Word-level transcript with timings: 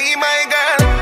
like 0.00 0.16
my 0.16 0.44
girl. 0.48 0.99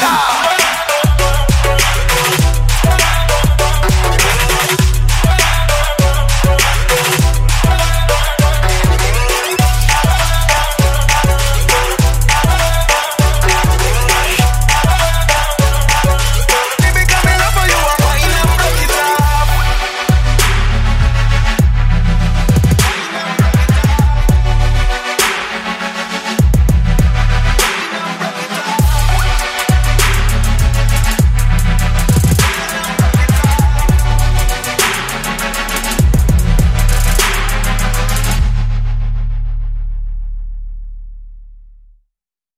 Yeah. 0.00 0.29